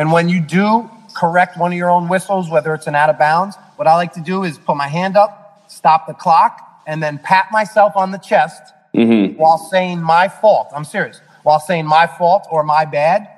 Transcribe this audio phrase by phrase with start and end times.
[0.00, 3.18] And when you do correct one of your own whistles, whether it's an out of
[3.18, 7.02] bounds, what I like to do is put my hand up, stop the clock, and
[7.02, 8.62] then pat myself on the chest
[8.94, 9.36] mm-hmm.
[9.36, 10.68] while saying my fault.
[10.74, 11.20] I'm serious.
[11.42, 13.28] While saying my fault or my bad,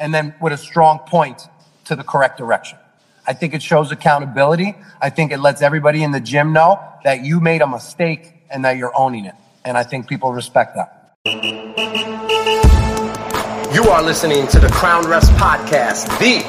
[0.00, 1.42] and then with a strong point
[1.84, 2.78] to the correct direction.
[3.24, 4.74] I think it shows accountability.
[5.00, 8.64] I think it lets everybody in the gym know that you made a mistake and
[8.64, 9.36] that you're owning it.
[9.64, 11.14] And I think people respect that.
[13.70, 16.42] You are listening to the Crown Refs Podcast, the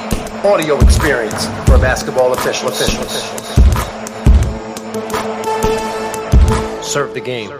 [0.48, 3.12] audio experience for basketball official officials.
[6.82, 7.50] Serve the game.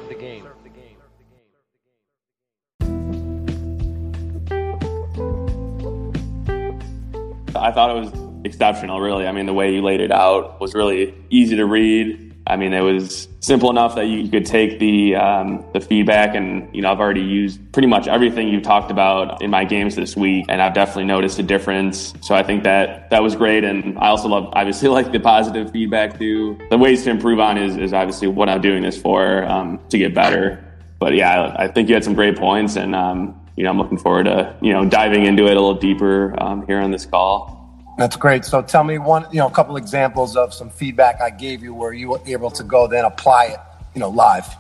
[7.55, 9.27] I thought it was exceptional, really.
[9.27, 12.30] I mean, the way you laid it out was really easy to read.
[12.51, 16.69] I mean, it was simple enough that you could take the um, the feedback, and
[16.75, 20.17] you know, I've already used pretty much everything you've talked about in my games this
[20.17, 22.13] week, and I've definitely noticed a difference.
[22.23, 25.71] So I think that that was great, and I also love, obviously, like the positive
[25.71, 26.59] feedback too.
[26.71, 29.99] The ways to improve on is is obviously what I'm doing this for um, to
[29.99, 30.65] get better.
[30.99, 33.99] But yeah, I think you had some great points, and um, you know, I'm looking
[33.99, 37.60] forward to you know diving into it a little deeper um, here on this call.
[38.01, 38.47] That's great.
[38.47, 41.75] So tell me one, you know, a couple examples of some feedback I gave you
[41.75, 43.59] where you were able to go then apply it,
[43.95, 44.57] you know, live.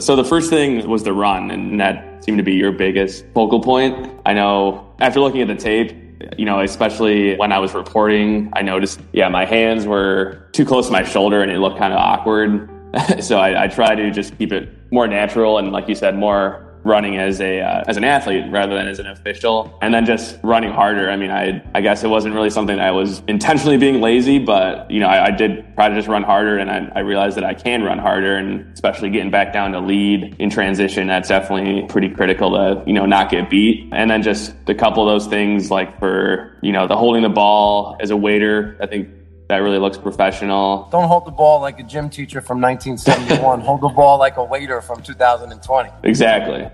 [0.00, 3.62] So the first thing was the run, and that seemed to be your biggest focal
[3.62, 4.10] point.
[4.26, 5.96] I know after looking at the tape,
[6.36, 10.88] you know, especially when I was reporting, I noticed, yeah, my hands were too close
[10.88, 12.68] to my shoulder and it looked kind of awkward.
[13.20, 16.63] so I, I try to just keep it more natural and, like you said, more
[16.84, 20.38] running as a uh, as an athlete rather than as an official and then just
[20.42, 24.02] running harder i mean i i guess it wasn't really something i was intentionally being
[24.02, 27.00] lazy but you know i, I did try to just run harder and I, I
[27.00, 31.06] realized that i can run harder and especially getting back down to lead in transition
[31.06, 35.08] that's definitely pretty critical to you know not get beat and then just a couple
[35.08, 38.86] of those things like for you know the holding the ball as a waiter i
[38.86, 39.08] think
[39.48, 40.88] that really looks professional.
[40.90, 43.60] Don't hold the ball like a gym teacher from 1971.
[43.64, 45.90] hold the ball like a waiter from 2020.
[46.02, 46.66] Exactly.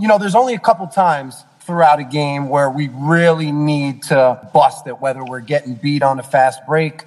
[0.00, 4.40] You know, there's only a couple times throughout a game where we really need to
[4.54, 7.02] bust it, whether we're getting beat on a fast break,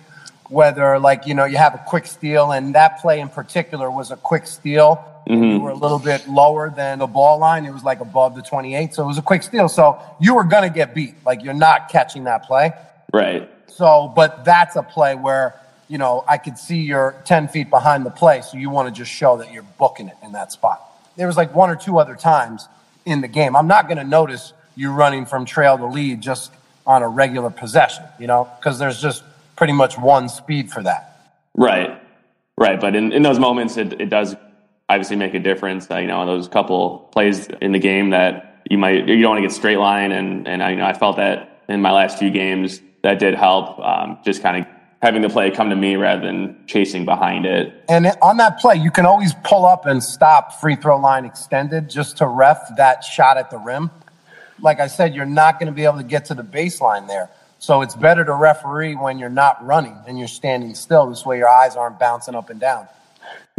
[0.49, 4.11] whether, like, you know, you have a quick steal, and that play in particular was
[4.11, 5.03] a quick steal.
[5.27, 5.43] Mm-hmm.
[5.43, 7.65] You were a little bit lower than the ball line.
[7.65, 8.93] It was like above the 28.
[8.93, 9.69] So it was a quick steal.
[9.69, 11.15] So you were going to get beat.
[11.25, 12.73] Like, you're not catching that play.
[13.13, 13.49] Right.
[13.67, 15.55] So, but that's a play where,
[15.87, 18.41] you know, I could see you're 10 feet behind the play.
[18.41, 20.81] So you want to just show that you're booking it in that spot.
[21.15, 22.67] There was like one or two other times
[23.05, 23.55] in the game.
[23.55, 26.51] I'm not going to notice you running from trail to lead just
[26.85, 29.23] on a regular possession, you know, because there's just
[29.55, 31.33] pretty much one speed for that.
[31.55, 32.01] Right.
[32.57, 32.79] Right.
[32.79, 34.35] But in, in those moments, it, it does
[34.89, 35.89] obviously make a difference.
[35.89, 39.37] Uh, you know, those couple plays in the game that you might, you don't want
[39.39, 40.11] to get straight line.
[40.11, 43.35] And, and I, you know, I felt that in my last few games that did
[43.35, 44.67] help um, just kind of
[45.01, 47.73] having the play come to me rather than chasing behind it.
[47.89, 51.89] And on that play, you can always pull up and stop free throw line extended
[51.89, 53.89] just to ref that shot at the rim.
[54.59, 57.29] Like I said, you're not going to be able to get to the baseline there.
[57.57, 61.09] So it's better to referee when you're not running and you're standing still.
[61.09, 62.87] This way your eyes aren't bouncing up and down.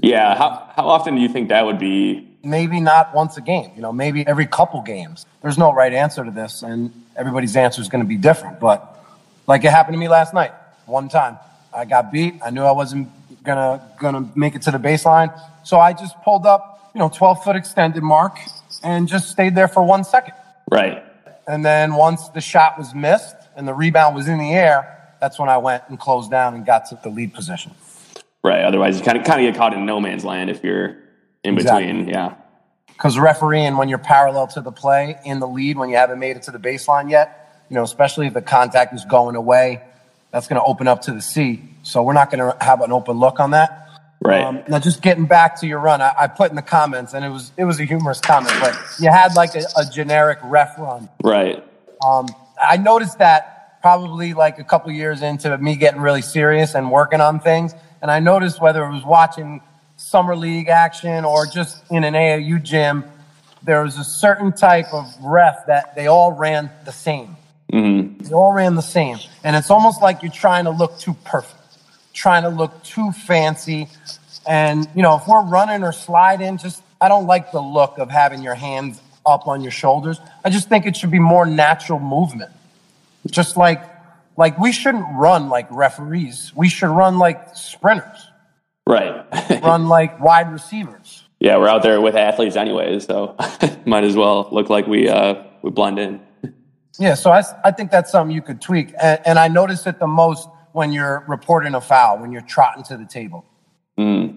[0.01, 0.37] Yeah.
[0.37, 2.29] How, how often do you think that would be?
[2.45, 5.27] Maybe not once a game, you know, maybe every couple games.
[5.43, 8.59] There's no right answer to this, and everybody's answer is going to be different.
[8.59, 9.01] But
[9.47, 10.53] like it happened to me last night
[10.87, 11.39] one time.
[11.75, 12.35] I got beat.
[12.45, 13.09] I knew I wasn't
[13.43, 15.33] gonna gonna make it to the baseline,
[15.65, 18.39] so I just pulled up, you know, 12 foot extended mark
[18.83, 20.35] and just stayed there for one second.
[20.71, 21.05] Right.
[21.47, 25.39] And then once the shot was missed and the rebound was in the air, that's
[25.39, 27.73] when I went and closed down and got to the lead position.
[28.45, 28.65] Right.
[28.65, 30.97] Otherwise, you kind of kind of get caught in no man's land if you're
[31.45, 32.09] in between.
[32.09, 32.35] Yeah.
[32.89, 36.37] Because refereeing when you're parallel to the play in the lead when you haven't made
[36.37, 39.83] it to the baseline yet, you know, especially if the contact is going away
[40.33, 41.63] that's going to open up to the C.
[41.83, 43.79] So we're not going to have an open look on that.
[44.21, 44.45] Right.
[44.45, 47.25] Um, now, just getting back to your run, I, I, put in the comments, and
[47.25, 50.79] it was it was a humorous comment, but you had like a, a generic ref
[50.79, 51.09] run.
[51.25, 51.63] Right.
[52.07, 52.29] Um,
[52.63, 57.21] I noticed that probably like a couple years into me getting really serious and working
[57.21, 59.61] on things, and I noticed whether it was watching
[59.97, 63.05] summer league action or just in an AAU gym,
[63.65, 67.37] there was a certain type of ref that they all ran the same.
[67.73, 68.25] Mm-hmm.
[68.25, 69.19] They all ran the same.
[69.43, 71.79] And it's almost like you're trying to look too perfect,
[72.13, 73.89] trying to look too fancy.
[74.47, 78.11] And, you know, if we're running or sliding, just, I don't like the look of
[78.11, 80.21] having your hands up on your shoulders.
[80.45, 82.51] I just think it should be more natural movement.
[83.31, 83.83] Just like,
[84.37, 86.53] like we shouldn't run like referees.
[86.55, 88.29] We should run like sprinters.
[88.87, 89.25] Right.
[89.63, 91.23] run like wide receivers.
[91.39, 93.37] Yeah, we're out there with athletes anyways, so
[93.87, 96.21] might as well look like we uh, we blend in.
[96.99, 98.93] Yeah, so I, I think that's something you could tweak.
[99.01, 102.85] And, and I notice it the most when you're reporting a foul, when you're trotting
[102.85, 103.45] to the table.
[103.99, 104.37] Mm.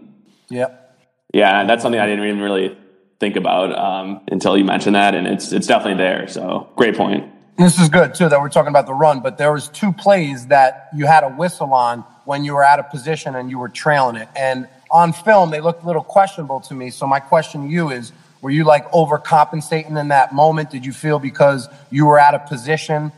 [0.50, 1.00] Yep.
[1.34, 2.78] Yeah, that's something I didn't even really
[3.20, 6.28] think about um, until you mentioned that, and it's it's definitely there.
[6.28, 7.32] So great point.
[7.58, 10.48] This is good too that we're talking about the run, but there was two plays
[10.48, 13.70] that you had a whistle on when you were out of position and you were
[13.70, 14.28] trailing it.
[14.36, 16.90] And on film, they looked a little questionable to me.
[16.90, 18.12] So my question to you is,
[18.46, 20.70] were you like overcompensating in that moment?
[20.70, 23.12] Did you feel because you were out of position,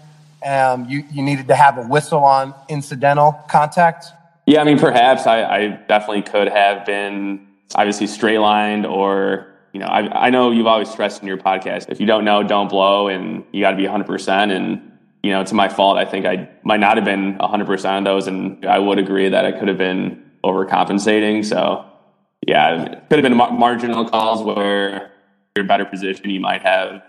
[0.46, 4.06] um, you, you needed to have a whistle on incidental contact?
[4.46, 7.46] Yeah, I mean, perhaps I, I definitely could have been
[7.76, 11.90] obviously straight lined or you know, I, I know you've always stressed in your podcast,
[11.90, 14.56] if you don't know, don't blow, and you got to be 100%.
[14.56, 15.98] And, you know, it's my fault.
[15.98, 18.28] I think I might not have been 100% of those.
[18.28, 21.44] And I would agree that I could have been overcompensating.
[21.44, 21.86] So,
[22.48, 25.12] yeah, it could have been marginal calls where
[25.64, 26.30] better position.
[26.30, 27.02] You might have,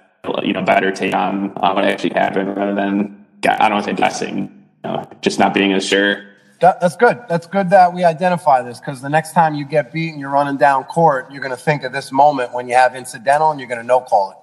[0.43, 3.97] you know, better take on what actually happened rather than, I don't want to say
[3.97, 4.39] guessing,
[4.85, 6.25] you know, just not being as sure.
[6.61, 7.21] That, that's good.
[7.29, 10.31] That's good that we identify this because the next time you get beat and you're
[10.31, 13.61] running down court, you're going to think of this moment when you have incidental and
[13.61, 14.37] you're going to no call it.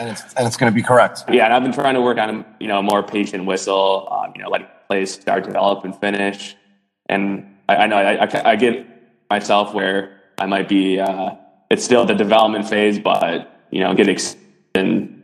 [0.00, 1.24] And it's, and it's going to be correct.
[1.30, 4.32] Yeah, and I've been trying to work on you know a more patient whistle, um,
[4.34, 6.56] you know, letting plays start, develop, and finish.
[7.10, 8.86] And I, I know I, I, I, get
[9.28, 10.98] myself where I might be.
[10.98, 11.36] Uh,
[11.72, 14.36] it's still the development phase, but you know, get ex-
[14.74, 15.22] and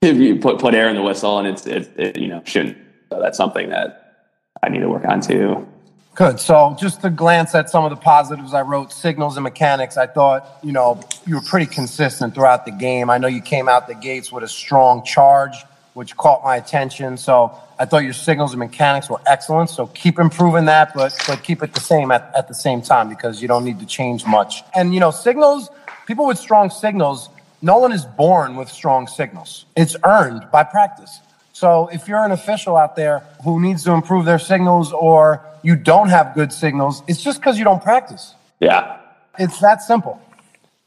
[0.00, 2.78] if you put put air in the whistle, and it's it, it you know shouldn't.
[3.10, 4.30] So that's something that
[4.62, 5.68] I need to work on too.
[6.14, 6.40] Good.
[6.40, 10.06] So just to glance at some of the positives I wrote, signals and mechanics, I
[10.06, 13.10] thought, you know, you were pretty consistent throughout the game.
[13.10, 15.56] I know you came out the gates with a strong charge,
[15.94, 17.16] which caught my attention.
[17.16, 19.70] So I thought your signals and mechanics were excellent.
[19.70, 23.08] So keep improving that, but but keep it the same at, at the same time
[23.08, 24.62] because you don't need to change much.
[24.74, 25.70] And you know, signals,
[26.06, 27.30] people with strong signals,
[27.62, 29.64] no one is born with strong signals.
[29.76, 31.20] It's earned by practice.
[31.52, 35.76] So if you're an official out there who needs to improve their signals or you
[35.76, 38.34] don't have good signals, it's just because you don't practice.
[38.58, 38.98] Yeah.
[39.38, 40.20] It's that simple.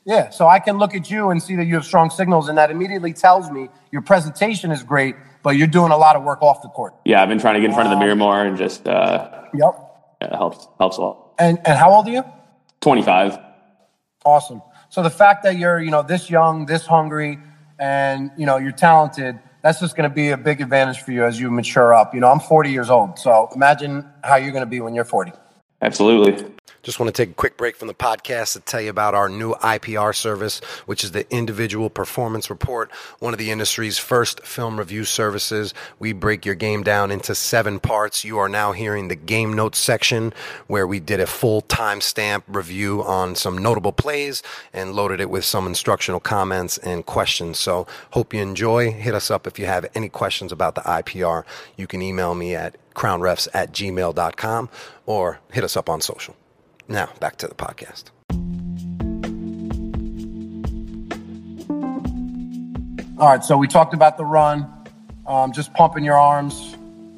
[0.08, 0.30] Yeah.
[0.30, 2.72] So I can look at you and see that you have strong signals, and that
[2.72, 6.62] immediately tells me your presentation is great, but you're doing a lot of work off
[6.62, 6.96] the court.
[7.04, 9.44] Yeah, I've been trying to get in front of the mirror more and just uh
[9.54, 9.74] Yep.
[10.22, 11.34] Yeah, it helps helps a lot.
[11.38, 12.24] And and how old are you?
[12.80, 13.38] Twenty five.
[14.26, 14.62] Awesome.
[14.90, 17.38] So the fact that you're, you know, this young, this hungry,
[17.78, 21.26] and you know, you're talented, that's just going to be a big advantage for you
[21.26, 22.14] as you mature up.
[22.14, 25.04] You know, I'm 40 years old, so imagine how you're going to be when you're
[25.04, 25.34] 40.
[25.82, 26.44] Absolutely.
[26.88, 29.28] Just want to take a quick break from the podcast to tell you about our
[29.28, 32.90] new IPR service, which is the Individual Performance Report,
[33.20, 35.74] one of the industry's first film review services.
[36.00, 38.24] We break your game down into seven parts.
[38.24, 40.34] You are now hearing the game notes section
[40.68, 44.42] where we did a full timestamp review on some notable plays
[44.72, 47.60] and loaded it with some instructional comments and questions.
[47.60, 48.92] So hope you enjoy.
[48.92, 51.44] Hit us up if you have any questions about the IPR.
[51.76, 54.70] You can email me at crownrefs at gmail.com
[55.06, 56.36] or hit us up on social.
[56.90, 58.06] Now, back to the podcast.
[63.20, 64.72] All right, so we talked about the run,
[65.26, 66.76] um, just pumping your arms,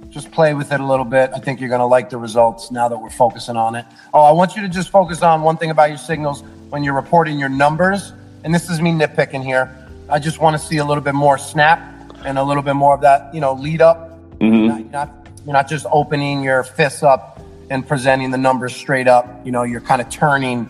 [0.09, 1.31] just play with it a little bit.
[1.35, 3.85] I think you're going to like the results now that we're focusing on it.
[4.13, 6.95] Oh, I want you to just focus on one thing about your signals when you're
[6.95, 8.13] reporting your numbers.
[8.43, 9.75] And this is me nitpicking here.
[10.09, 11.79] I just want to see a little bit more snap
[12.25, 14.09] and a little bit more of that, you know, lead up.
[14.39, 14.54] Mm-hmm.
[14.54, 18.75] You're, not, you're, not, you're not just opening your fists up and presenting the numbers
[18.75, 19.45] straight up.
[19.45, 20.67] You know, you're kind of turning,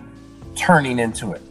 [0.55, 1.41] turning into it.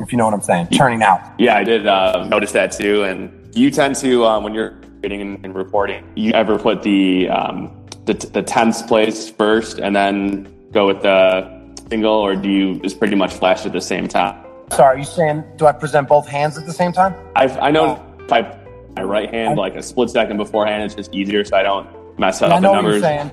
[0.00, 1.20] If you know what I'm saying, turning out.
[1.38, 3.04] Yeah, I did uh, notice that too.
[3.04, 7.70] And you tend to, um, when you're reading and, reporting, you ever put the um,
[8.04, 11.48] the, the tenths place first and then go with the
[11.88, 14.44] single, or do you just pretty much flash at the same time?
[14.72, 17.14] Sorry, are you saying do I present both hands at the same time?
[17.36, 18.58] i I know if I
[18.96, 22.42] my right hand like a split second beforehand, it's just easier, so I don't mess
[22.42, 22.84] I know the numbers.
[22.84, 23.32] What you're saying.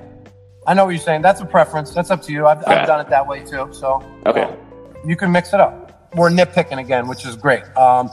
[0.66, 1.22] I know what you're saying.
[1.22, 1.92] That's a preference.
[1.92, 2.46] That's up to you.
[2.46, 3.68] I've, I've done it that way too.
[3.72, 4.56] So okay, uh,
[5.04, 6.10] you can mix it up.
[6.14, 7.64] We're nitpicking again, which is great.
[7.76, 8.08] Um,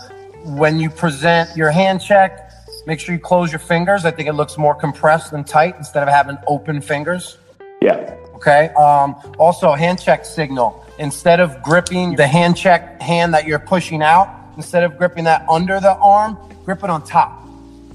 [0.58, 2.52] when you present your hand check,
[2.88, 4.06] make sure you close your fingers.
[4.06, 7.38] I think it looks more compressed and tight instead of having open fingers.
[7.82, 8.16] Yeah.
[8.36, 8.70] Okay.
[8.70, 10.86] Um, also, hand check signal.
[10.98, 15.48] Instead of gripping the hand check hand that you're pushing out, instead of gripping that
[15.50, 17.48] under the arm, grip it on top.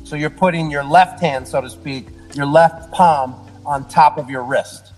[0.04, 3.35] So you're putting your left hand, so to speak, your left palm
[3.67, 4.93] on top of your wrist.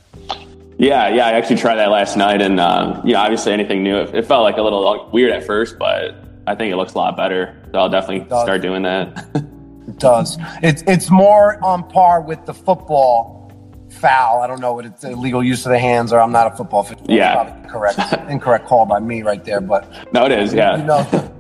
[0.79, 3.97] Yeah, yeah, I actually tried that last night, and uh, you know, obviously anything new,
[3.97, 6.15] it, it, felt like a little weird at first, but
[6.47, 7.63] I think it looks a lot better.
[7.73, 9.27] So I'll definitely start doing that.
[9.35, 10.37] it does.
[10.63, 13.51] It's it's more on par with the football
[13.89, 14.43] foul.
[14.43, 16.83] I don't know what it's illegal use of the hands, or I'm not a football
[16.83, 16.99] fan.
[17.09, 19.63] Yeah, correct, incorrect call by me right there.
[19.63, 20.53] But no, it is.
[20.53, 21.33] Yeah, you know,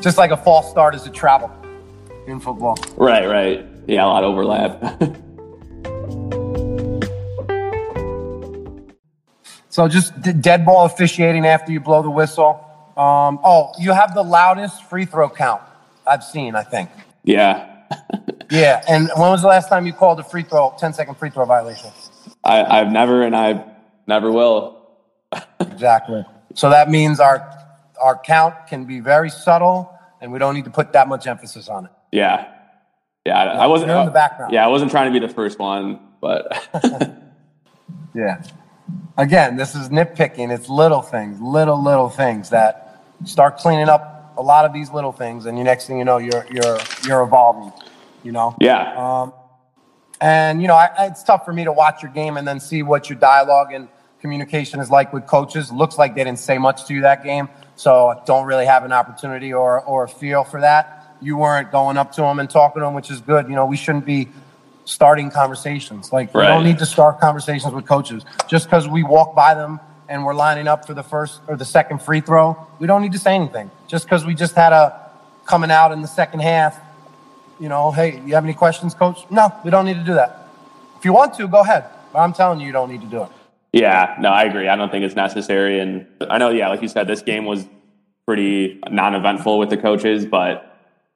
[0.00, 1.48] just like a false start is a travel.
[2.26, 2.76] in football.
[2.96, 3.77] Right, right.
[3.88, 4.82] Yeah, a lot of overlap.
[9.70, 12.62] so just d- dead ball officiating after you blow the whistle.
[12.98, 15.62] Um, oh, you have the loudest free throw count
[16.06, 16.90] I've seen, I think.
[17.24, 17.76] Yeah.
[18.50, 18.84] yeah.
[18.86, 21.46] And when was the last time you called a free throw, 10 second free throw
[21.46, 21.90] violation?
[22.44, 23.64] I, I've never and I
[24.06, 24.86] never will.
[25.60, 26.26] exactly.
[26.54, 27.54] So that means our
[28.02, 29.90] our count can be very subtle
[30.20, 31.90] and we don't need to put that much emphasis on it.
[32.12, 32.52] Yeah.
[33.28, 33.38] Yeah.
[33.38, 34.52] I, I wasn't in the background.
[34.52, 36.68] Yeah, I wasn't trying to be the first one, but
[38.14, 38.42] Yeah.
[39.16, 40.52] Again, this is nitpicking.
[40.52, 45.12] It's little things, little, little things that start cleaning up a lot of these little
[45.12, 47.72] things, and the next thing you know, you're you're you're evolving.
[48.22, 48.56] You know.
[48.60, 48.94] Yeah.
[48.96, 49.32] Um,
[50.20, 52.82] and you know, I, it's tough for me to watch your game and then see
[52.82, 53.88] what your dialogue and
[54.20, 55.70] communication is like with coaches.
[55.72, 58.84] Looks like they didn't say much to you that game, so I don't really have
[58.84, 60.97] an opportunity or or a feel for that.
[61.20, 63.48] You weren't going up to them and talking to them, which is good.
[63.48, 64.28] You know, we shouldn't be
[64.84, 66.12] starting conversations.
[66.12, 66.42] Like right.
[66.42, 70.24] we don't need to start conversations with coaches just because we walk by them and
[70.24, 72.56] we're lining up for the first or the second free throw.
[72.78, 75.10] We don't need to say anything just because we just had a
[75.44, 76.78] coming out in the second half.
[77.60, 79.26] You know, hey, you have any questions, coach?
[79.30, 80.48] No, we don't need to do that.
[80.96, 81.84] If you want to, go ahead.
[82.12, 83.28] But I'm telling you, you don't need to do it.
[83.72, 84.68] Yeah, no, I agree.
[84.68, 85.78] I don't think it's necessary.
[85.78, 87.66] And I know, yeah, like you said, this game was
[88.26, 90.67] pretty non eventful with the coaches, but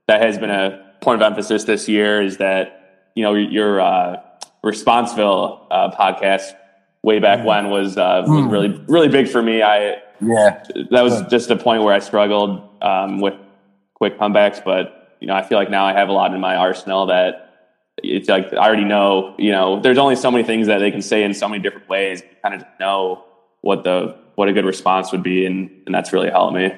[0.08, 2.82] that has been a point of emphasis this year is that
[3.14, 4.16] you know, your uh,
[4.64, 6.54] Responseville uh, podcast
[7.02, 7.44] way back mm.
[7.44, 8.50] when was uh, was mm.
[8.50, 9.62] really really big for me.
[9.62, 13.34] I yeah, that was just a point where I struggled um, with
[13.94, 16.56] quick comebacks, but you know, I feel like now I have a lot in my
[16.56, 17.50] arsenal that
[17.98, 19.34] it's like I already know.
[19.38, 21.88] You know, there's only so many things that they can say in so many different
[21.88, 22.22] ways.
[22.22, 23.24] You kind of know
[23.60, 26.72] what the what a good response would be, and and that's really helped me.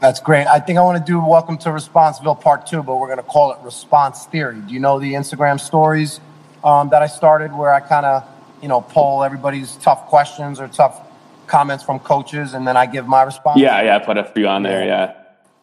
[0.00, 0.46] That's great.
[0.46, 3.22] I think I want to do Welcome to Responseville Part Two, but we're going to
[3.22, 4.60] call it Response Theory.
[4.60, 6.20] Do you know the Instagram stories
[6.62, 8.28] um, that I started where I kind of,
[8.60, 11.00] you know, poll everybody's tough questions or tough
[11.46, 13.58] comments from coaches, and then I give my response?
[13.58, 14.84] Yeah, yeah, I put a few on there.
[14.84, 15.14] Yeah,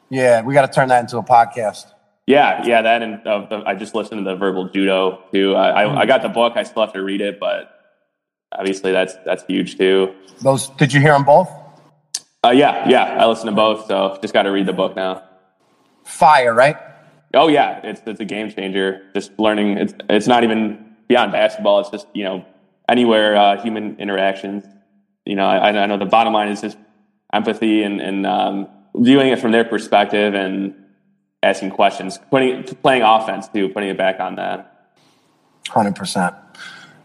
[0.10, 1.86] yeah, we got to turn that into a podcast.
[2.26, 5.54] Yeah, yeah, that and uh, the, I just listened to the verbal judo too.
[5.56, 6.54] I, I, I got the book.
[6.56, 7.70] I still have to read it, but
[8.52, 10.16] obviously that's that's huge too.
[10.42, 11.52] Those did you hear them both?
[12.44, 13.04] Uh, yeah, yeah.
[13.18, 15.24] I listen to both, so just got to read the book now.
[16.04, 16.78] Fire, right?
[17.34, 19.10] Oh yeah, it's it's a game changer.
[19.14, 19.78] Just learning.
[19.78, 21.80] It's it's not even beyond basketball.
[21.80, 22.46] It's just you know
[22.90, 24.66] anywhere uh, human interactions.
[25.26, 26.78] You know, I, I know the bottom line is just
[27.32, 30.76] empathy and and um, viewing it from their perspective and
[31.42, 34.96] asking questions, putting playing offense too, putting it back on that.
[35.70, 36.36] Hundred percent.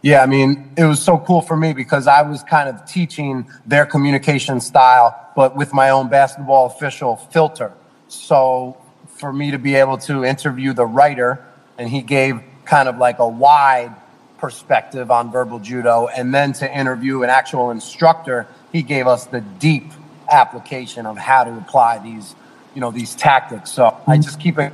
[0.00, 3.50] Yeah, I mean, it was so cool for me because I was kind of teaching
[3.66, 7.72] their communication style, but with my own basketball official filter.
[8.06, 8.76] So
[9.06, 11.44] for me to be able to interview the writer,
[11.78, 13.94] and he gave kind of like a wide
[14.38, 19.40] perspective on verbal judo, and then to interview an actual instructor, he gave us the
[19.40, 19.90] deep
[20.30, 22.36] application of how to apply these,
[22.74, 23.72] you know, these tactics.
[23.72, 24.22] So I mm.
[24.22, 24.72] just keep it.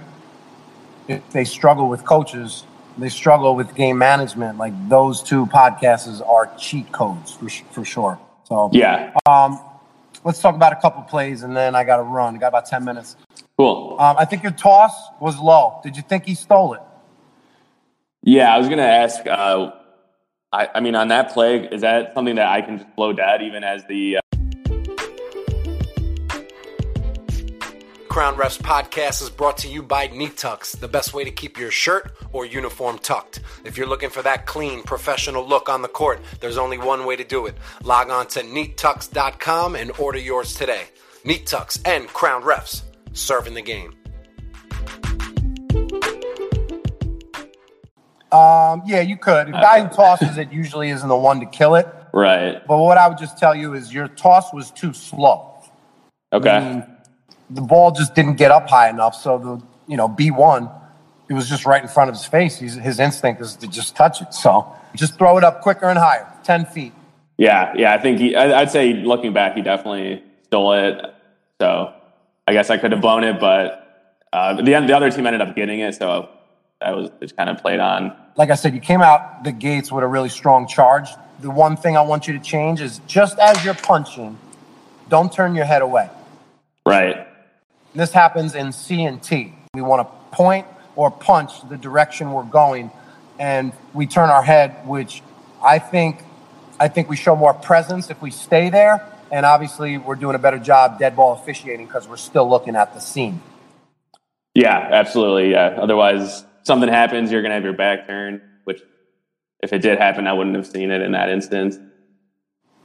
[1.08, 2.64] If they struggle with coaches,
[2.98, 4.58] they struggle with game management.
[4.58, 8.18] Like those two podcasts are cheat codes for, for sure.
[8.44, 9.12] So yeah.
[9.26, 9.60] Um,
[10.24, 12.36] let's talk about a couple plays, and then I got to run.
[12.36, 13.16] I got about ten minutes.
[13.56, 13.96] Cool.
[13.98, 15.80] Um, I think your toss was low.
[15.82, 16.82] Did you think he stole it?
[18.22, 19.26] Yeah, I was gonna ask.
[19.26, 19.72] Uh,
[20.52, 23.42] I, I mean, on that play, is that something that I can just blow dead
[23.42, 24.18] even as the
[28.14, 31.58] Crown Refs podcast is brought to you by Neat Tucks, the best way to keep
[31.58, 33.40] your shirt or uniform tucked.
[33.64, 37.16] If you're looking for that clean, professional look on the court, there's only one way
[37.16, 37.56] to do it.
[37.82, 40.84] Log on to neattucks.com and order yours today.
[41.24, 42.82] Neat Tucks and Crown Refs,
[43.14, 43.96] serving the game.
[48.30, 49.48] Um, yeah, you could.
[49.48, 51.92] The guy who tosses it usually isn't the one to kill it.
[52.12, 52.64] Right.
[52.64, 55.50] But what I would just tell you is your toss was too slow.
[56.32, 56.50] Okay.
[56.50, 56.93] I mean,
[57.50, 59.14] the ball just didn't get up high enough.
[59.14, 60.70] So the you know B one,
[61.28, 62.58] it was just right in front of his face.
[62.58, 64.34] He's, his instinct is to just touch it.
[64.34, 66.92] So just throw it up quicker and higher, ten feet.
[67.36, 67.92] Yeah, yeah.
[67.92, 68.36] I think he.
[68.36, 71.14] I, would say looking back, he definitely stole it.
[71.60, 71.92] So
[72.46, 75.56] I guess I could have blown it, but uh, the the other team ended up
[75.56, 75.94] getting it.
[75.94, 76.28] So
[76.80, 78.16] that was just kind of played on.
[78.36, 81.08] Like I said, you came out the gates with a really strong charge.
[81.40, 84.38] The one thing I want you to change is just as you're punching,
[85.08, 86.08] don't turn your head away.
[86.86, 87.26] Right.
[87.94, 89.54] This happens in C and T.
[89.72, 92.90] We want to point or punch the direction we're going,
[93.38, 95.22] and we turn our head, which
[95.62, 96.18] I think
[96.78, 99.06] I think we show more presence if we stay there.
[99.30, 102.94] And obviously, we're doing a better job dead ball officiating because we're still looking at
[102.94, 103.40] the scene.
[104.54, 105.50] Yeah, absolutely.
[105.52, 105.76] Yeah.
[105.78, 108.80] Otherwise, something happens, you're going to have your back turned, which
[109.60, 111.78] if it did happen, I wouldn't have seen it in that instance.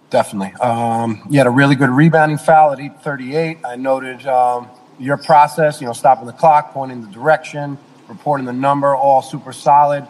[0.09, 0.53] Definitely.
[0.59, 3.63] Um, you had a really good rebounding foul at 8:38.
[3.63, 4.67] I noted um,
[4.99, 5.81] your process.
[5.81, 7.77] You know, stopping the clock, pointing the direction,
[8.07, 10.05] reporting the number, all super solid.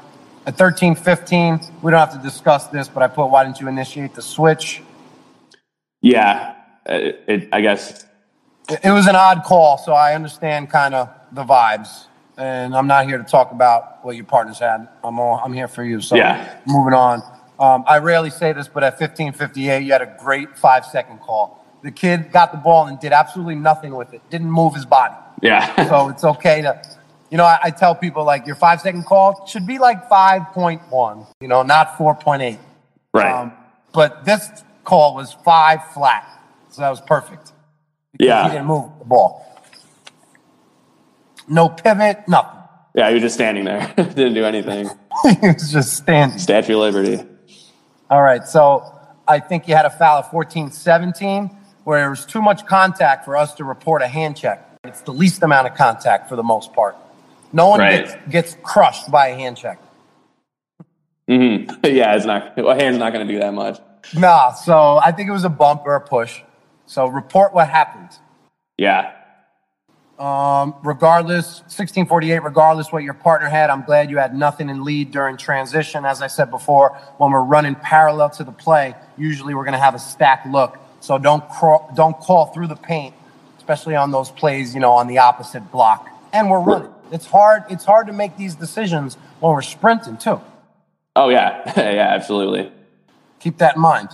[0.45, 4.15] At 13:15, we don't have to discuss this, but I put, why didn't you initiate
[4.15, 4.81] the switch?
[6.01, 6.55] Yeah,
[6.85, 8.05] it, it, I guess
[8.69, 12.05] it, it was an odd call, so I understand kind of the vibes.
[12.37, 14.87] And I'm not here to talk about what your partners had.
[15.03, 15.99] I'm all, I'm here for you.
[15.99, 16.57] So Yeah.
[16.65, 17.21] moving on.
[17.59, 21.58] Um, I rarely say this, but at 15:58, you had a great five second call.
[21.81, 24.21] The kid got the ball and did absolutely nothing with it.
[24.29, 25.15] Didn't move his body.
[25.41, 25.87] yeah.
[25.89, 26.81] So it's okay to,
[27.31, 31.27] you know, I, I tell people like your five second call should be like 5.1,
[31.41, 32.57] you know, not 4.8.
[33.13, 33.31] right.
[33.33, 33.53] Um,
[33.93, 34.49] but this
[34.83, 36.27] call was five flat,
[36.69, 37.53] so that was perfect.
[38.19, 38.43] Yeah.
[38.43, 39.45] he didn't move the ball.
[41.47, 42.59] No pivot, nothing.
[42.93, 43.91] yeah, you're just standing there.
[43.97, 44.89] Didn't do anything.
[45.23, 46.37] he was just standing.
[46.37, 47.23] Statue of Liberty.
[48.09, 48.83] All right, so
[49.27, 51.55] I think you had a foul at 14-17
[51.89, 54.63] where there was too much contact for us to report a hand check.
[54.83, 56.95] It's the least amount of contact for the most part.
[57.51, 58.05] No one Right.
[58.05, 59.79] gets, gets crushed by a hand check.
[61.27, 62.59] hmm Yeah, it's not.
[62.59, 63.79] A hand's not going to do that much.
[64.15, 66.41] Nah, so I think it was a bump or a push.
[66.85, 68.09] So report what happened.
[68.77, 69.11] Yeah.
[70.19, 75.09] Um, regardless, 1648, regardless what your partner had, I'm glad you had nothing in lead
[75.09, 76.05] during transition.
[76.05, 79.79] As I said before, when we're running parallel to the play, usually we're going to
[79.79, 80.77] have a stack look.
[81.01, 83.15] So don't crawl, don't call through the paint,
[83.57, 86.07] especially on those plays, you know, on the opposite block.
[86.33, 86.93] And we're running.
[87.11, 87.63] It's hard.
[87.69, 90.39] It's hard to make these decisions when we're sprinting too.
[91.15, 91.63] Oh yeah.
[91.77, 92.13] yeah.
[92.13, 92.71] Absolutely.
[93.39, 94.09] Keep that in mind.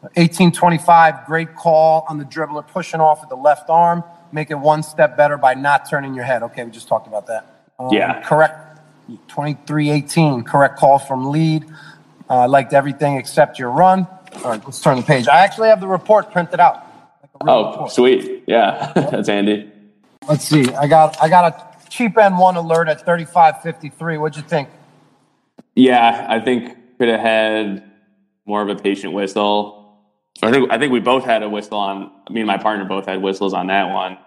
[0.00, 4.02] 1825, great call on the dribbler pushing off with the left arm.
[4.32, 6.42] Make it one step better by not turning your head.
[6.44, 7.64] Okay, we just talked about that.
[7.78, 8.22] Um, Yeah.
[8.22, 8.78] Correct.
[9.28, 11.64] 2318, correct call from lead.
[12.28, 14.06] Uh, I liked everything except your run.
[14.36, 15.28] All right, let's turn the page.
[15.28, 16.86] I actually have the report printed out.
[17.22, 17.90] Like Oh, report.
[17.92, 18.44] sweet.
[18.46, 19.70] Yeah, that's handy.
[20.28, 20.68] Let's see.
[20.74, 21.52] I got I got
[21.84, 24.18] a cheap and one alert at 3553.
[24.18, 24.68] What'd you think?
[25.74, 27.90] Yeah, I think could have had
[28.46, 29.78] more of a patient whistle.
[30.42, 32.10] I think I think we both had a whistle on.
[32.30, 34.18] Me and my partner both had whistles on that one.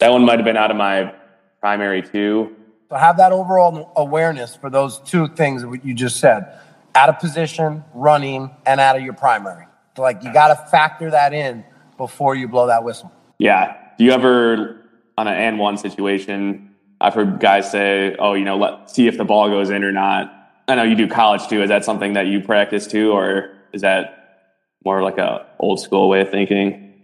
[0.00, 1.14] That one might have been out of my
[1.60, 2.56] primary two.
[2.88, 6.58] So have that overall awareness for those two things that you just said.
[6.94, 9.66] Out of position, running, and out of your primary.
[9.96, 11.64] So like you got to factor that in
[11.96, 13.12] before you blow that whistle.
[13.38, 13.76] Yeah.
[13.98, 14.80] Do you ever
[15.16, 16.74] on an and one situation?
[17.00, 19.92] I've heard guys say, "Oh, you know, let see if the ball goes in or
[19.92, 20.32] not."
[20.68, 21.62] I know you do college too.
[21.62, 24.48] Is that something that you practice too, or is that
[24.84, 26.94] more like a old school way of thinking?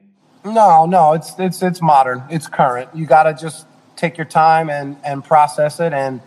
[0.44, 2.22] No, no, it's it's it's modern.
[2.30, 2.88] It's current.
[2.94, 6.20] You got to just take your time and and process it and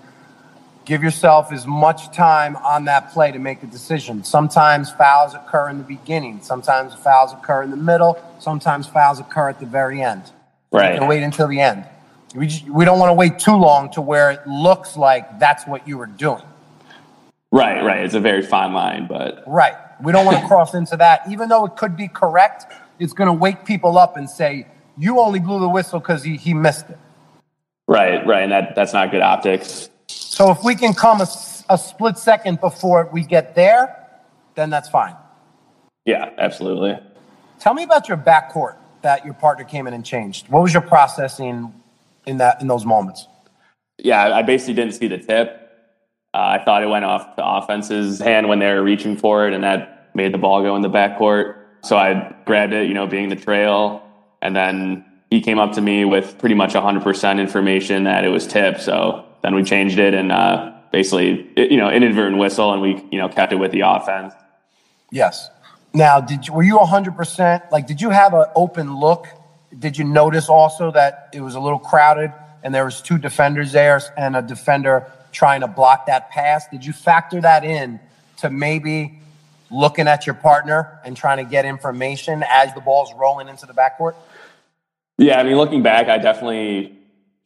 [0.89, 4.23] give yourself as much time on that play to make a decision.
[4.23, 6.41] Sometimes fouls occur in the beginning.
[6.41, 8.17] Sometimes fouls occur in the middle.
[8.39, 10.23] Sometimes fouls occur at the very end.
[10.73, 10.97] You Right.
[10.99, 11.85] can wait until the end.
[12.35, 15.65] We, just, we don't want to wait too long to where it looks like that's
[15.67, 16.41] what you were doing.
[17.51, 17.83] Right.
[17.83, 18.03] Right.
[18.03, 19.75] It's a very fine line, but Right.
[20.01, 21.21] We don't want to cross into that.
[21.29, 22.65] Even though it could be correct,
[22.99, 24.65] it's going to wake people up and say,
[24.97, 26.97] you only blew the whistle because he, he missed it.
[27.87, 28.25] right.
[28.25, 28.41] Right.
[28.43, 29.89] And that that's not good optics.
[30.09, 31.27] So if we can come a,
[31.69, 34.07] a split second before we get there,
[34.55, 35.15] then that's fine.
[36.05, 36.31] Yeah.
[36.37, 36.97] Absolutely.
[37.59, 40.47] Tell me about your backcourt that your partner came in and changed.
[40.47, 41.73] What was your processing
[42.25, 43.27] in that in those moments?
[43.97, 44.33] Yeah.
[44.33, 45.59] I basically didn't see the tip.
[46.33, 49.53] Uh, I thought it went off the offense's hand when they were reaching for it,
[49.53, 51.55] and that made the ball go in the backcourt.
[51.83, 54.03] So I grabbed it, you know, being the trail,
[54.41, 58.45] and then he came up to me with pretty much 100% information that it was
[58.45, 58.81] tipped.
[58.81, 63.03] So then we changed it and uh, basically, it, you know, inadvertent whistle, and we,
[63.11, 64.33] you know, kept it with the offense.
[65.11, 65.49] Yes.
[65.93, 69.27] Now, did you, were you 100% like did you have an open look?
[69.77, 72.31] Did you notice also that it was a little crowded
[72.63, 76.67] and there was two defenders there and a defender trying to block that pass?
[76.67, 77.99] Did you factor that in
[78.37, 79.19] to maybe
[79.71, 83.73] looking at your partner and trying to get information as the ball's rolling into the
[83.73, 84.15] backcourt?
[85.17, 86.98] Yeah, I mean, looking back, I definitely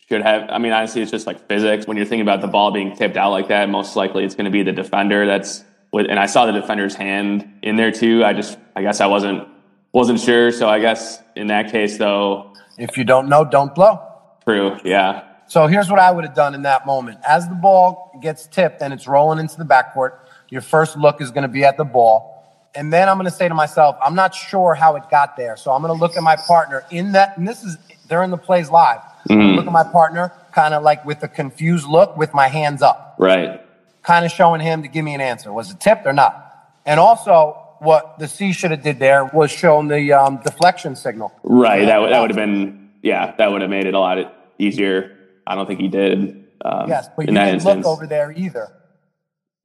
[0.09, 0.49] should have.
[0.49, 1.87] I mean, honestly, it's just like physics.
[1.87, 4.45] When you're thinking about the ball being tipped out like that, most likely it's going
[4.45, 6.07] to be the defender that's with.
[6.09, 8.23] And I saw the defender's hand in there too.
[8.23, 9.47] I just, I guess, I wasn't
[9.93, 10.51] wasn't sure.
[10.51, 13.99] So I guess in that case, though, If you don't know, don't blow.
[14.43, 14.77] true.
[14.83, 17.19] Yeah, So here's what I would have done in that moment.
[17.27, 20.17] As the ball gets tipped and it's rolling into the backcourt,
[20.49, 22.31] your first look is going to be at the ball.
[22.75, 25.55] And then I'm going to say to myself, I'm not sure how it got there.
[25.55, 27.77] So I'm going to look at my partner in that, and this is
[28.09, 28.99] during the plays live.
[29.29, 32.81] I'm Look at my partner kind of like with a confused look with my hands
[32.81, 33.61] up, Right.
[34.03, 35.51] kind of showing him to give me an answer.
[35.51, 36.39] Was it tipped or not?
[36.85, 41.31] And also, what the C should have did there was shown the um, deflection signal.
[41.43, 41.85] Right.
[41.85, 45.17] That, would- that would have been, yeah, that would have made it a lot easier.
[45.47, 46.45] I don't think he did.
[46.63, 47.85] Um, Yes, but you didn't instance.
[47.85, 48.71] look over there either.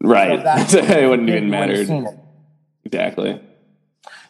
[0.02, 0.38] Right.
[0.38, 1.84] So that- it wouldn't even matter.
[2.84, 3.40] Exactly.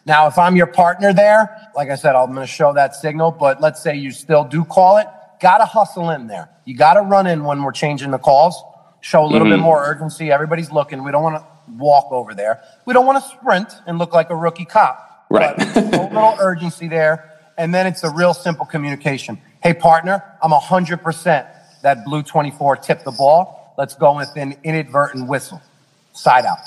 [0.05, 3.31] Now, if I'm your partner there, like I said, I'm going to show that signal,
[3.31, 5.07] but let's say you still do call it,
[5.41, 6.49] got to hustle in there.
[6.65, 8.63] You got to run in when we're changing the calls,
[9.01, 9.63] show a little bit mm-hmm.
[9.63, 10.31] more urgency.
[10.31, 11.05] Everybody's looking.
[11.05, 11.47] We don't want to
[11.77, 12.63] walk over there.
[12.87, 15.27] We don't want to sprint and look like a rookie cop.
[15.31, 15.57] Right.
[15.57, 17.33] But a little urgency there.
[17.57, 19.41] And then it's a real simple communication.
[19.63, 21.49] Hey, partner, I'm 100%
[21.83, 23.75] that blue 24 tipped the ball.
[23.77, 25.61] Let's go with an inadvertent whistle.
[26.13, 26.59] Side out.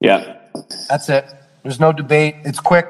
[0.00, 0.38] Yeah.
[0.88, 1.24] That's it.
[1.62, 2.36] There's no debate.
[2.44, 2.86] It's quick.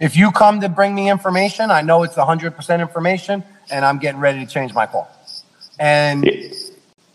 [0.00, 4.20] If you come to bring me information, I know it's 100% information, and I'm getting
[4.20, 5.10] ready to change my call.
[5.78, 6.28] And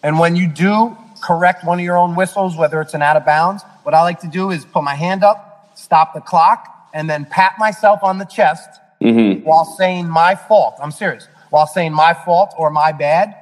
[0.02, 3.26] and when you do correct one of your own whistles, whether it's an out of
[3.26, 7.10] bounds, what I like to do is put my hand up, stop the clock, and
[7.10, 8.70] then pat myself on the chest
[9.02, 9.44] mm-hmm.
[9.44, 10.76] while saying my fault.
[10.82, 11.28] I'm serious.
[11.50, 13.36] While saying my fault or my bad,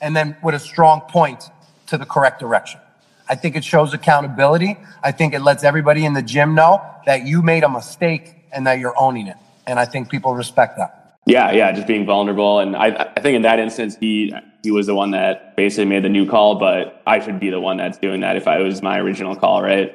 [0.00, 1.50] and then with a strong point
[1.86, 2.80] to the correct direction.
[3.28, 4.76] I think it shows accountability.
[5.02, 8.66] I think it lets everybody in the gym know that you made a mistake and
[8.66, 9.36] that you're owning it.
[9.66, 11.05] And I think people respect that.
[11.26, 14.86] Yeah, yeah, just being vulnerable, and I, I think in that instance, he he was
[14.86, 17.98] the one that basically made the new call, but I should be the one that's
[17.98, 19.92] doing that if I was my original call, right?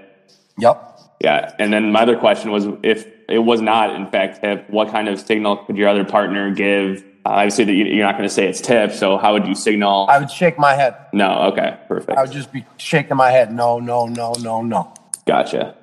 [0.59, 0.99] Yep.
[1.21, 4.89] Yeah, and then my other question was if it was not in fact tip, what
[4.89, 6.97] kind of signal could your other partner give?
[7.25, 9.53] Uh, obviously, that you- you're not going to say it's tip, so how would you
[9.55, 10.07] signal?
[10.09, 10.95] I would shake my head.
[11.13, 13.53] no, okay, perfect, I would just be shaking my head.
[13.53, 14.93] No, no, no, no, no.
[15.25, 15.75] gotcha.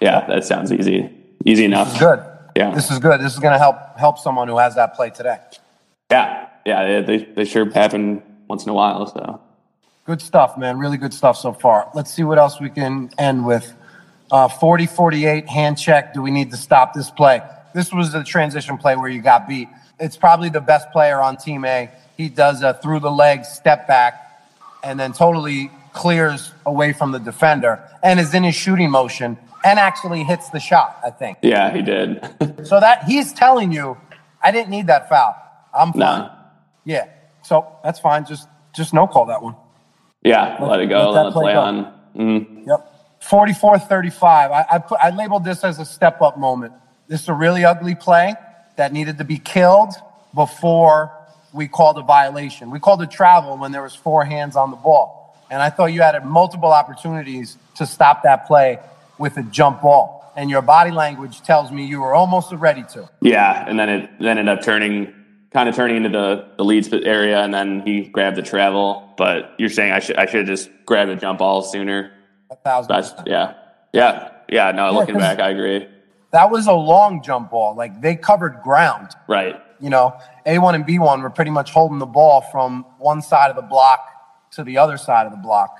[0.00, 1.08] Yeah, that sounds easy,
[1.46, 1.98] easy enough.
[1.98, 2.20] Good.
[2.56, 2.74] Yeah.
[2.74, 3.20] This is good.
[3.20, 5.38] This is going to help help someone who has that play today.
[6.10, 9.06] Yeah, yeah, they, they sure happen once in a while.
[9.06, 9.40] So
[10.10, 10.78] Good stuff, man.
[10.78, 11.88] Really good stuff so far.
[11.94, 13.72] Let's see what else we can end with.
[14.30, 16.14] Uh, 40 48, hand check.
[16.14, 17.42] Do we need to stop this play?
[17.74, 19.68] This was the transition play where you got beat.
[20.00, 21.90] It's probably the best player on Team A.
[22.16, 24.42] He does a through the legs step back
[24.82, 29.78] and then totally clears away from the defender and is in his shooting motion and
[29.78, 31.38] actually hits the shot, I think.
[31.42, 32.26] yeah, he did.
[32.66, 33.96] So that he's telling you,
[34.42, 35.34] I didn't need that foul.
[35.74, 36.00] I'm fine.
[36.00, 36.30] no,
[36.84, 37.06] Yeah.
[37.42, 38.26] So that's fine.
[38.26, 39.56] Just just no call that one.
[40.22, 41.60] yeah, let it go, let let, play play go.
[41.60, 41.94] on.
[42.16, 42.66] Mhm.
[42.66, 42.86] Yep.
[43.22, 44.50] 44 35.
[44.50, 46.72] I, I, put, I labeled this as a step up moment.
[47.08, 48.34] This is a really ugly play
[48.76, 49.92] that needed to be killed
[50.34, 51.12] before
[51.52, 52.70] we called a violation.
[52.70, 55.36] We called a travel when there was four hands on the ball.
[55.50, 58.78] And I thought you had multiple opportunities to stop that play
[59.20, 60.32] with a jump ball.
[60.36, 63.08] And your body language tells me you were almost ready to.
[63.20, 65.12] Yeah, and then it then ended up turning,
[65.52, 69.12] kind of turning into the the lead area, and then he grabbed the travel.
[69.16, 72.12] But you're saying I should I should have just grabbed the jump ball sooner.
[72.50, 73.54] A thousand That's yeah,
[73.92, 74.72] yeah, yeah.
[74.72, 75.86] No, looking back, I agree.
[76.30, 77.74] That was a long jump ball.
[77.74, 79.10] Like they covered ground.
[79.28, 79.60] Right.
[79.80, 83.56] you know, A1 and B1 were pretty much holding the ball from one side of
[83.56, 84.00] the block
[84.52, 85.76] to the other side of the block.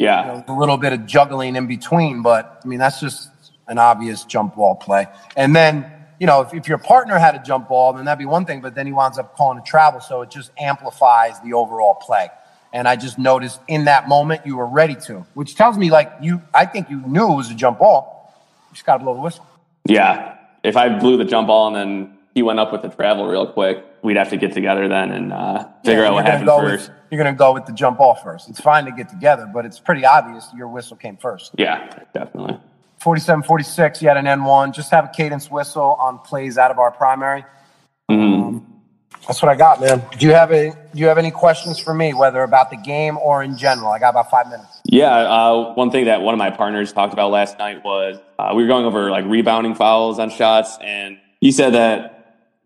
[0.00, 0.38] Yeah.
[0.38, 3.28] You know, a little bit of juggling in between, but I mean, that's just
[3.68, 5.06] an obvious jump ball play.
[5.36, 8.24] And then, you know, if, if your partner had a jump ball, then that'd be
[8.24, 11.52] one thing, but then he winds up calling a travel, so it just amplifies the
[11.52, 12.30] overall play.
[12.72, 16.10] And I just noticed in that moment you were ready to, which tells me like
[16.22, 18.32] you, I think you knew it was a jump ball.
[18.70, 19.46] You just got to blow the whistle.
[19.86, 20.36] Yeah.
[20.64, 23.46] If I blew the jump ball and then he went up with the travel real
[23.46, 26.58] quick, we'd have to get together then and uh, figure Yeah, out what happened go
[26.58, 26.88] first.
[26.88, 28.48] With, you're going to go with the jump off first.
[28.48, 31.52] It's fine to get together, but it's pretty obvious your whistle came first.
[31.58, 32.58] yeah, definitely.
[33.00, 34.72] 47 46, you had an N1.
[34.72, 37.44] Just have a cadence whistle on plays out of our primary.
[38.08, 38.66] Um,
[39.26, 40.02] that's what I got, man.
[40.18, 43.18] Do you have a Do you have any questions for me, whether about the game
[43.18, 43.88] or in general?
[43.88, 44.80] I got about five minutes.
[44.84, 48.52] Yeah, uh, one thing that one of my partners talked about last night was uh,
[48.56, 52.19] we were going over like rebounding fouls on shots, and he said that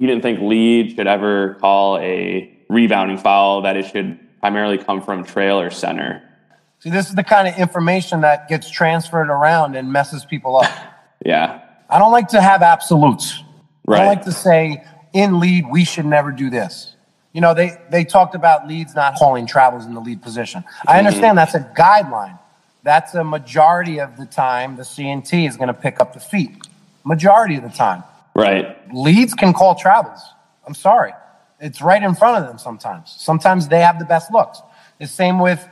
[0.05, 5.01] he didn't think lead should ever call a rebounding foul; that it should primarily come
[5.01, 6.23] from trail or center.
[6.81, 10.71] See, this is the kind of information that gets transferred around and messes people up.
[11.25, 13.41] Yeah, I don't like to have absolutes.
[13.41, 13.45] I
[13.87, 13.99] Right.
[13.99, 16.97] don't like to say in lead we should never do this.
[17.33, 20.65] You know, they they talked about leads not calling travels in the lead position.
[20.87, 21.07] I mm-hmm.
[21.07, 22.39] understand that's a guideline.
[22.83, 26.51] That's a majority of the time the CNT is going to pick up the feet.
[27.05, 28.05] Majority of the time.
[28.35, 28.77] Right.
[28.95, 30.21] Leads can call travels.
[30.67, 31.13] I'm sorry.
[31.61, 33.15] It's right in front of them sometimes.
[33.17, 34.61] Sometimes they have the best looks.
[34.99, 35.67] The same with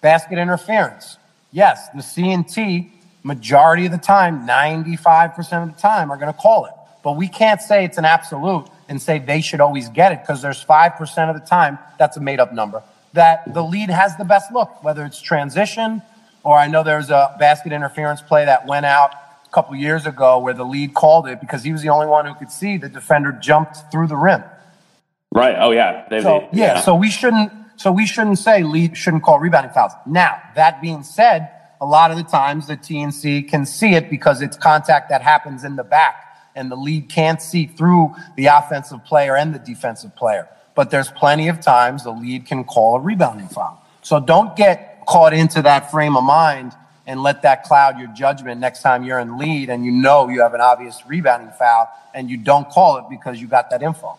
[0.00, 1.16] basket interference.
[1.52, 2.92] Yes, the C and T
[3.22, 6.72] majority of the time, 95% of the time, are going to call it.
[7.02, 10.42] But we can't say it's an absolute and say they should always get it because
[10.42, 14.24] there's 5% of the time, that's a made up number, that the lead has the
[14.24, 16.02] best look, whether it's transition
[16.42, 19.14] or I know there's a basket interference play that went out
[19.50, 22.24] a couple years ago where the lead called it because he was the only one
[22.24, 24.44] who could see the defender jumped through the rim.
[25.32, 25.56] Right.
[25.58, 26.06] Oh yeah.
[26.08, 26.74] They, so, they, yeah.
[26.74, 26.80] yeah.
[26.80, 27.52] So we shouldn't.
[27.76, 29.92] So we shouldn't say lead shouldn't call rebounding fouls.
[30.06, 34.42] Now that being said, a lot of the times the TNC can see it because
[34.42, 39.04] it's contact that happens in the back, and the lead can't see through the offensive
[39.04, 40.46] player and the defensive player.
[40.74, 43.82] But there's plenty of times the lead can call a rebounding foul.
[44.02, 46.74] So don't get caught into that frame of mind
[47.10, 50.40] and let that cloud your judgment next time you're in lead and you know you
[50.40, 54.16] have an obvious rebounding foul and you don't call it because you got that info.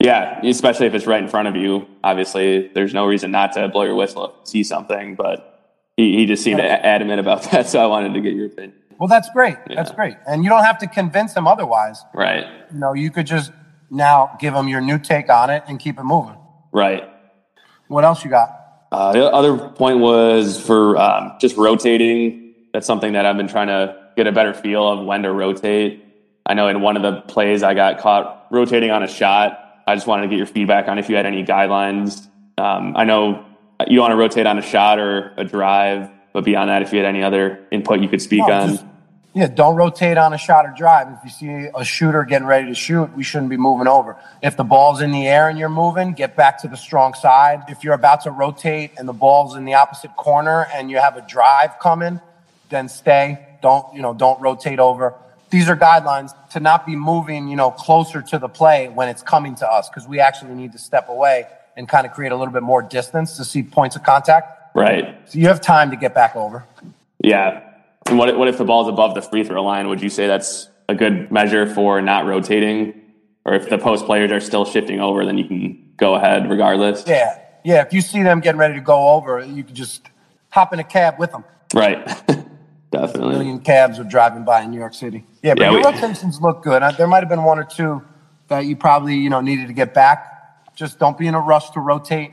[0.00, 1.86] Yeah, especially if it's right in front of you.
[2.02, 6.16] Obviously, there's no reason not to blow your whistle if you see something, but he,
[6.16, 8.74] he just seemed adamant about that, so I wanted to get your opinion.
[8.98, 9.56] Well, that's great.
[9.68, 9.76] Yeah.
[9.76, 10.16] That's great.
[10.26, 12.02] And you don't have to convince him otherwise.
[12.12, 12.44] Right.
[12.72, 13.52] You know, you could just
[13.90, 16.36] now give him your new take on it and keep it moving.
[16.72, 17.08] Right.
[17.86, 18.57] What else you got?
[18.90, 22.54] Uh, the other point was for um, just rotating.
[22.72, 26.04] That's something that I've been trying to get a better feel of when to rotate.
[26.46, 29.94] I know in one of the plays I got caught rotating on a shot I
[29.94, 32.28] just wanted to get your feedback on if you had any guidelines.
[32.58, 33.46] Um, I know
[33.86, 36.98] you want to rotate on a shot or a drive, but beyond that, if you
[36.98, 38.68] had any other input you could speak no, on.
[38.72, 38.84] Just,
[39.38, 41.08] yeah, don't rotate on a shot or drive.
[41.08, 44.16] If you see a shooter getting ready to shoot, we shouldn't be moving over.
[44.42, 47.64] If the ball's in the air and you're moving, get back to the strong side.
[47.68, 51.16] If you're about to rotate and the ball's in the opposite corner and you have
[51.16, 52.20] a drive coming,
[52.68, 53.46] then stay.
[53.62, 55.14] Don't, you know, don't rotate over
[55.50, 59.22] these are guidelines to not be moving, you know, closer to the play when it's
[59.22, 61.46] coming to us because we actually need to step away
[61.76, 64.74] and kind of create a little bit more distance to see points of contact.
[64.74, 65.16] Right.
[65.30, 66.64] So you have time to get back over.
[67.22, 67.67] Yeah.
[68.08, 69.88] And what, what if the ball's above the free throw line?
[69.88, 73.00] Would you say that's a good measure for not rotating?
[73.44, 77.04] Or if the post players are still shifting over, then you can go ahead regardless?
[77.06, 77.38] Yeah.
[77.64, 77.82] Yeah.
[77.82, 80.08] If you see them getting ready to go over, you can just
[80.50, 81.44] hop in a cab with them.
[81.74, 82.06] Right.
[82.90, 83.34] Definitely.
[83.34, 85.24] A million cabs are driving by in New York City.
[85.42, 86.82] Yeah, but yeah, your we, rotations look good.
[86.82, 88.02] Uh, there might have been one or two
[88.48, 90.74] that you probably, you know, needed to get back.
[90.74, 92.32] Just don't be in a rush to rotate.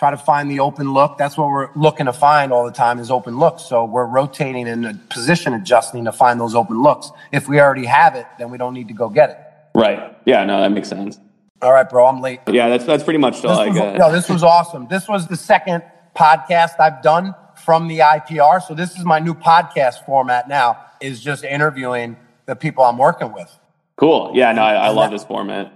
[0.00, 1.18] Try to find the open look.
[1.18, 3.64] That's what we're looking to find all the time is open looks.
[3.64, 7.10] So we're rotating and position adjusting to find those open looks.
[7.32, 9.38] If we already have it, then we don't need to go get it.
[9.74, 10.16] Right.
[10.24, 11.20] Yeah, no, that makes sense.
[11.60, 12.06] All right, bro.
[12.06, 12.40] I'm late.
[12.48, 13.98] Yeah, that's that's pretty much all this I got.
[13.98, 14.88] No, this was awesome.
[14.88, 15.82] This was the second
[16.16, 18.66] podcast I've done from the IPR.
[18.66, 23.34] So this is my new podcast format now is just interviewing the people I'm working
[23.34, 23.54] with.
[23.96, 24.32] Cool.
[24.32, 25.74] Yeah, no, I, I love this format.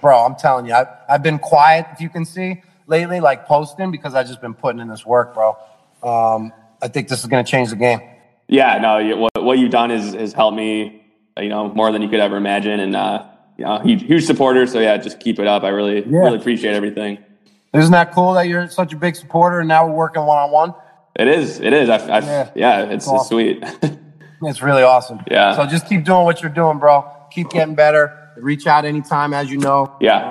[0.00, 3.90] Bro, I'm telling you, I've, I've been quiet, if you can see, lately, like posting,
[3.90, 5.56] because I've just been putting in this work, bro.
[6.02, 8.00] Um, I think this is going to change the game.
[8.48, 11.04] Yeah, no, what, what you've done is has helped me,
[11.36, 12.80] you know, more than you could ever imagine.
[12.80, 13.26] And, uh,
[13.58, 14.66] you know, huge, huge supporter.
[14.66, 15.64] So yeah, just keep it up.
[15.64, 16.18] I really, yeah.
[16.18, 17.18] really appreciate everything.
[17.74, 20.50] Isn't that cool that you're such a big supporter and now we're working one on
[20.50, 20.74] one?
[21.16, 21.60] It is.
[21.60, 21.88] It is.
[21.90, 22.50] I, I, yeah.
[22.54, 23.26] yeah, it's, awesome.
[23.26, 23.64] sweet.
[24.42, 25.20] it's really awesome.
[25.30, 25.56] Yeah.
[25.56, 27.10] So just keep doing what you're doing, bro.
[27.30, 28.32] Keep getting better.
[28.36, 29.96] Reach out anytime, as you know.
[30.00, 30.22] Yeah.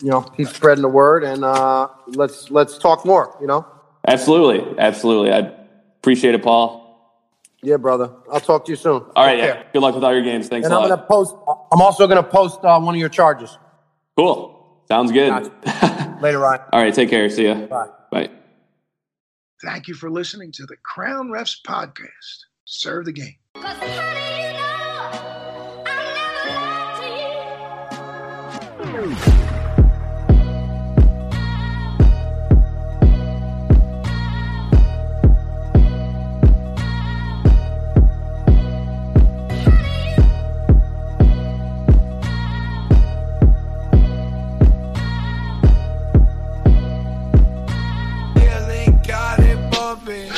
[0.00, 3.36] You know, keep spreading the word, and uh, let's let's talk more.
[3.40, 3.66] You know.
[4.06, 4.78] Absolutely.
[4.78, 5.32] Absolutely.
[5.32, 5.52] I
[5.98, 6.84] appreciate it, Paul.
[7.62, 8.12] Yeah, brother.
[8.30, 9.02] I'll talk to you soon.
[9.16, 9.38] All right.
[9.38, 9.62] Yeah.
[9.72, 10.48] Good luck with all your games.
[10.48, 11.34] Thanks and a I'm gonna post.
[11.72, 13.56] I'm also gonna post uh, one of your charges.
[14.16, 14.82] Cool.
[14.88, 15.30] Sounds good.
[15.30, 16.18] Gotcha.
[16.22, 16.60] Later, Ryan.
[16.72, 16.94] All right.
[16.94, 17.28] Take care.
[17.28, 17.54] See ya.
[17.66, 17.88] Bye.
[18.10, 18.30] Bye.
[19.64, 22.44] Thank you for listening to the Crown Refs Podcast.
[22.64, 23.36] Serve the game.
[28.96, 29.35] got
[50.06, 50.35] bumping.